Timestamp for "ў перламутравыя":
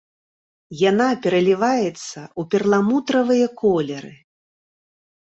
1.91-3.45